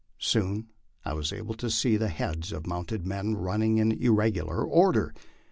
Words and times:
Soon 0.17 0.67
I 1.05 1.13
was 1.13 1.31
able 1.31 1.53
to 1.53 1.69
see 1.69 1.95
the 1.95 2.07
heads 2.07 2.51
of 2.51 2.65
mounted 2.65 3.05
men 3.05 3.35
running 3.35 3.77
in 3.77 3.91
irregular 3.91 4.65
order. 4.65 5.13